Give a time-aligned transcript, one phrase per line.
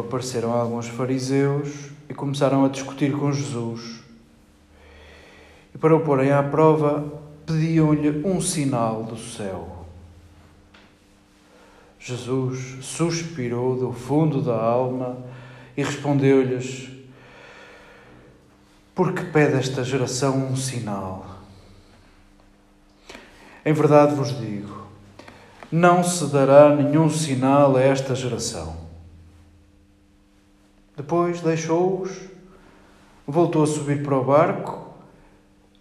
[0.00, 4.00] apareceram alguns fariseus e começaram a discutir com Jesus.
[5.74, 7.04] E para o porem à prova,
[7.46, 9.84] pediam-lhe um sinal do céu.
[11.98, 15.18] Jesus suspirou do fundo da alma
[15.76, 16.88] e respondeu-lhes:
[18.94, 21.26] Por que pede esta geração um sinal?
[23.64, 24.86] Em verdade vos digo,
[25.70, 28.87] não se dará nenhum sinal a esta geração.
[30.98, 32.10] Depois deixou-os,
[33.24, 34.92] voltou a subir para o barco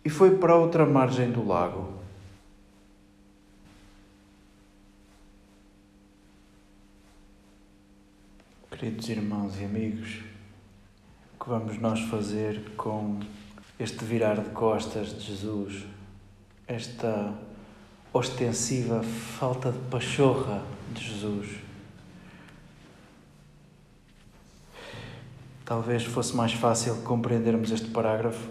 [0.06, 1.92] e foi para outra margem do lago.
[8.70, 10.20] Queridos irmãos e amigos,
[11.34, 13.20] o que vamos nós fazer com
[13.80, 15.84] este virar de costas de Jesus,
[16.68, 17.34] esta
[18.14, 20.62] ostensiva falta de pachorra
[20.94, 21.67] de Jesus?
[25.68, 28.48] Talvez fosse mais fácil compreendermos este parágrafo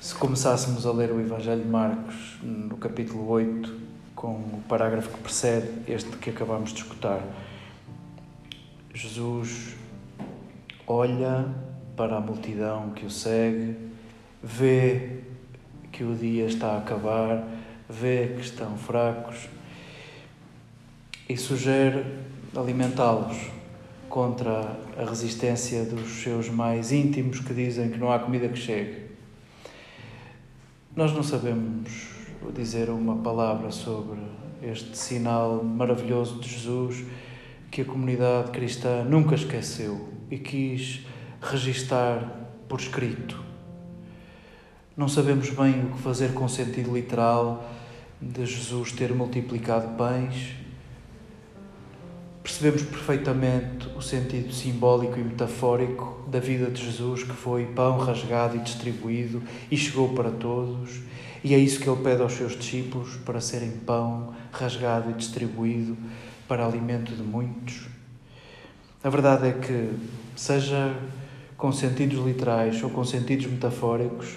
[0.00, 3.72] se começássemos a ler o Evangelho de Marcos no capítulo 8,
[4.16, 7.22] com o parágrafo que precede este que acabamos de escutar.
[8.92, 9.76] Jesus
[10.84, 11.46] olha
[11.96, 13.76] para a multidão que o segue,
[14.42, 15.20] vê
[15.92, 17.46] que o dia está a acabar,
[17.88, 19.48] vê que estão fracos
[21.28, 22.04] e sugere
[22.56, 23.57] alimentá-los
[24.08, 29.08] contra a resistência dos seus mais íntimos que dizem que não há comida que chegue.
[30.96, 32.08] Nós não sabemos
[32.54, 34.18] dizer uma palavra sobre
[34.62, 37.04] este sinal maravilhoso de Jesus
[37.70, 41.06] que a comunidade cristã nunca esqueceu e quis
[41.40, 43.40] registar por escrito.
[44.96, 47.70] Não sabemos bem o que fazer com o sentido literal
[48.20, 50.56] de Jesus ter multiplicado pães
[52.48, 58.56] percebemos perfeitamente o sentido simbólico e metafórico da vida de Jesus, que foi pão rasgado
[58.56, 60.98] e distribuído e chegou para todos,
[61.44, 65.94] e é isso que ele pede aos seus discípulos para serem pão rasgado e distribuído
[66.48, 67.86] para alimento de muitos.
[69.04, 69.90] A verdade é que,
[70.34, 70.96] seja
[71.54, 74.36] com sentidos literais ou com sentidos metafóricos,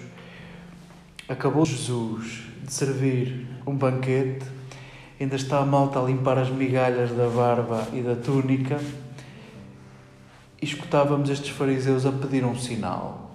[1.29, 4.45] acabou Jesus de servir um banquete
[5.23, 8.79] ainda está a malta a limpar as migalhas da barba e da túnica,
[10.59, 13.31] e escutávamos estes fariseus a pedir um sinal.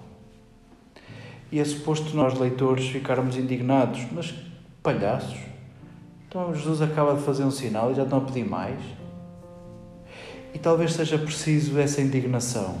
[1.49, 4.33] E é suposto nós, leitores, ficarmos indignados, mas
[4.83, 5.39] palhaços,
[6.27, 8.79] então Jesus acaba de fazer um sinal e já estão a pedir mais?
[10.53, 12.77] E talvez seja preciso essa indignação.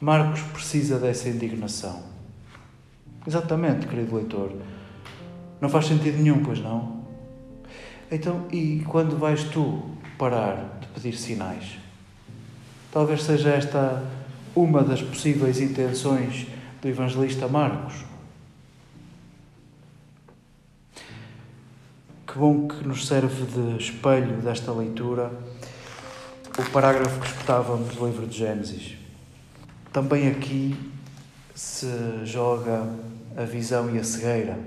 [0.00, 2.02] Marcos precisa dessa indignação.
[3.26, 4.52] Exatamente, querido leitor.
[5.60, 7.01] Não faz sentido nenhum, pois não?
[8.14, 9.82] Então, e quando vais tu
[10.18, 11.78] parar de pedir sinais?
[12.92, 14.04] Talvez seja esta
[14.54, 16.46] uma das possíveis intenções
[16.82, 18.04] do evangelista Marcos.
[22.26, 25.32] Que bom que nos serve de espelho desta leitura
[26.58, 28.94] o parágrafo que escutávamos do livro de Gênesis.
[29.90, 30.76] Também aqui
[31.54, 31.88] se
[32.24, 32.94] joga
[33.34, 34.58] a visão e a cegueira.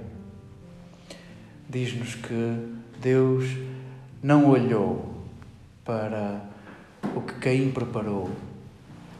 [1.69, 2.74] Diz-nos que
[3.05, 3.45] Deus
[4.23, 5.05] não olhou
[5.85, 6.41] para
[7.15, 8.31] o que Caim preparou.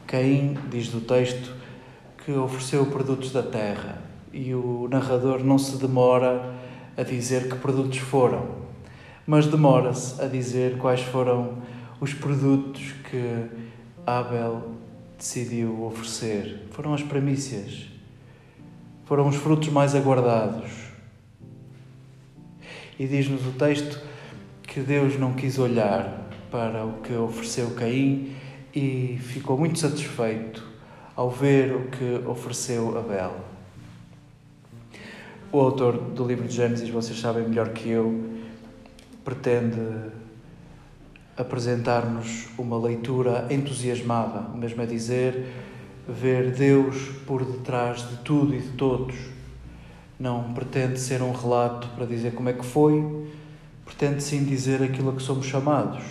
[0.08, 1.54] Caim, diz do texto,
[2.18, 4.02] que ofereceu produtos da terra
[4.34, 6.56] e o narrador não se demora
[6.98, 8.48] a dizer que produtos foram,
[9.28, 11.60] mas demora-se a dizer quais foram
[12.02, 13.46] os produtos que
[14.04, 14.64] Abel
[15.16, 16.66] decidiu oferecer.
[16.72, 17.86] Foram as primícias,
[19.06, 20.85] foram os frutos mais aguardados
[22.98, 24.00] e diz-nos o texto
[24.64, 28.34] que Deus não quis olhar para o que ofereceu Caim
[28.74, 30.64] e ficou muito satisfeito
[31.16, 33.36] ao ver o que ofereceu Abel.
[35.52, 38.24] O autor do livro de Gênesis, vocês sabem melhor que eu,
[39.24, 39.80] pretende
[41.38, 45.48] apresentar-nos uma leitura entusiasmada, mesmo a dizer,
[46.08, 49.35] ver Deus por detrás de tudo e de todos
[50.20, 53.30] não pretende ser um relato para dizer como é que foi,
[53.84, 56.04] pretende sim dizer aquilo a que somos chamados,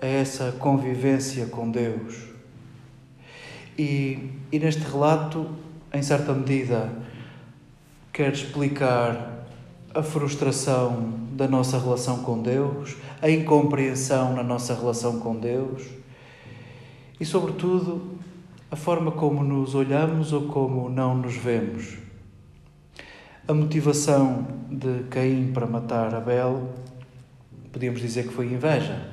[0.00, 2.28] a essa convivência com Deus.
[3.76, 5.48] E, e neste relato,
[5.92, 6.92] em certa medida,
[8.12, 9.46] quer explicar
[9.92, 15.82] a frustração da nossa relação com Deus, a incompreensão na nossa relação com Deus
[17.18, 18.18] e, sobretudo,
[18.70, 22.03] a forma como nos olhamos ou como não nos vemos.
[23.46, 26.72] A motivação de Caim para matar Abel,
[27.70, 29.06] podíamos dizer que foi inveja.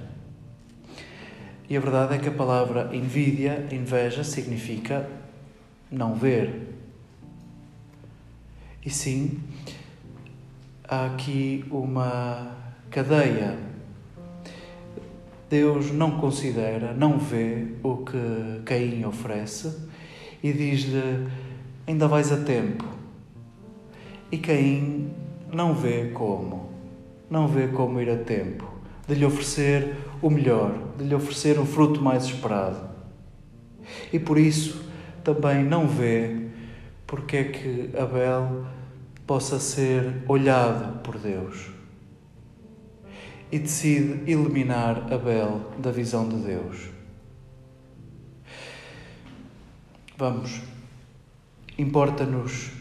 [1.70, 5.06] E a verdade é que a palavra envidia, inveja, significa
[5.92, 6.74] não ver.
[8.86, 9.38] E sim,
[10.88, 12.56] há aqui uma
[12.90, 13.58] cadeia.
[15.50, 19.90] Deus não considera, não vê o que Caim oferece
[20.42, 21.28] e diz-lhe:
[21.86, 23.01] ainda vais a tempo.
[24.32, 25.12] E Caim
[25.52, 26.70] não vê como,
[27.30, 28.72] não vê como ir a tempo
[29.08, 32.90] de lhe oferecer o melhor, de lhe oferecer o fruto mais esperado.
[34.14, 34.86] E por isso
[35.24, 36.48] também não vê
[37.06, 38.66] porque é que Abel
[39.28, 41.70] possa ser olhado por Deus.
[43.52, 46.90] E decide eliminar Abel da visão de Deus.
[50.18, 50.62] Vamos,
[51.78, 52.81] importa-nos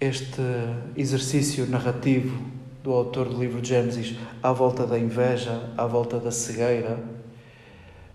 [0.00, 0.40] este
[0.96, 2.34] exercício narrativo
[2.82, 6.98] do autor do livro de Gênesis à volta da inveja, à volta da cegueira,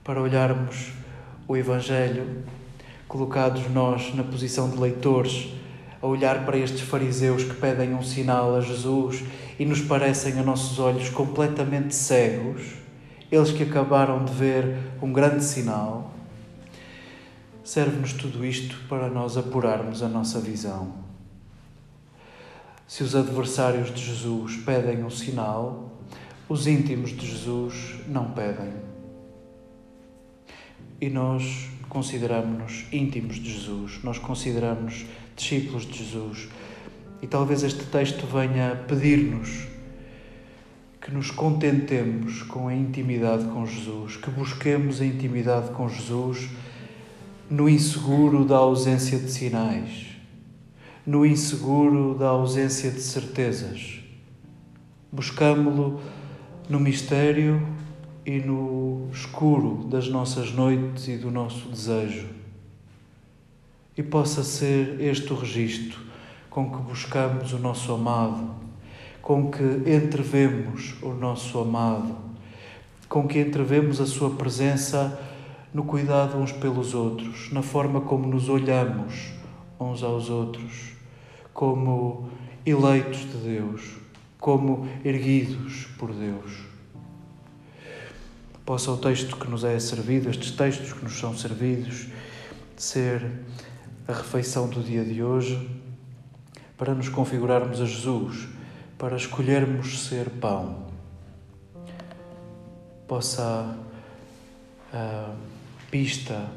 [0.04, 0.94] para olharmos
[1.48, 2.44] o Evangelho
[3.08, 5.54] colocados nós na posição de leitores,
[6.02, 9.24] a olhar para estes fariseus que pedem um sinal a Jesus
[9.60, 12.64] e nos parecem a nossos olhos completamente cegos,
[13.32, 16.12] eles que acabaram de ver um grande sinal,
[17.64, 21.15] serve-nos tudo isto para nós apurarmos a nossa visão.
[22.88, 25.92] Se os adversários de Jesus pedem um sinal,
[26.48, 28.74] os íntimos de Jesus não pedem.
[31.02, 35.06] E nós consideramos-nos íntimos de Jesus, nós consideramos-nos
[35.36, 36.48] discípulos de Jesus.
[37.22, 39.68] E talvez este texto venha pedir-nos
[41.02, 46.50] que nos contentemos com a intimidade com Jesus, que busquemos a intimidade com Jesus
[47.50, 50.15] no inseguro da ausência de sinais,
[51.06, 54.00] no inseguro da ausência de certezas.
[55.12, 56.00] Buscamo-lo
[56.68, 57.62] no mistério
[58.26, 62.28] e no escuro das nossas noites e do nosso desejo.
[63.96, 66.00] E possa ser este o registro
[66.50, 68.50] com que buscamos o nosso amado,
[69.22, 72.16] com que entrevemos o nosso amado,
[73.08, 75.20] com que entrevemos a sua presença
[75.74, 79.34] no cuidado uns pelos outros, na forma como nos olhamos
[79.80, 80.95] uns aos outros,
[81.56, 82.30] como
[82.64, 83.82] eleitos de Deus,
[84.40, 86.76] como erguidos por Deus
[88.66, 92.08] possa o texto que nos é servido, estes textos que nos são servidos,
[92.76, 93.32] ser
[94.08, 95.70] a refeição do dia de hoje
[96.76, 98.48] para nos configurarmos a Jesus,
[98.98, 100.88] para escolhermos ser pão.
[103.08, 103.78] Possa
[104.92, 105.36] a
[105.92, 106.50] pista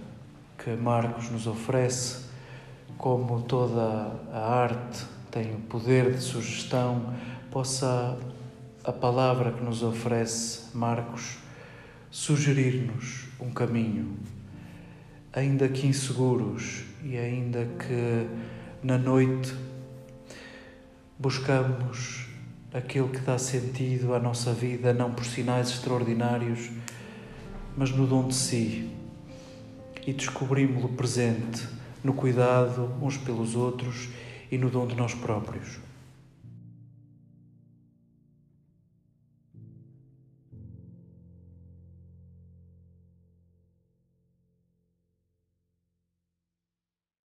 [0.57, 2.28] que Marcos nos oferece,
[2.97, 7.15] como toda a arte tem o poder de sugestão,
[7.51, 8.19] possa
[8.83, 11.39] a palavra que nos oferece Marcos
[12.11, 14.17] sugerir-nos um caminho,
[15.33, 18.27] ainda que inseguros e ainda que
[18.83, 19.55] na noite
[21.19, 22.27] buscamos
[22.73, 26.71] aquilo que dá sentido à nossa vida, não por sinais extraordinários,
[27.77, 28.91] mas no dom de si,
[30.07, 31.69] e descobrimos-lo presente
[32.03, 34.09] no cuidado uns pelos outros
[34.51, 35.88] e no dom de nós próprios.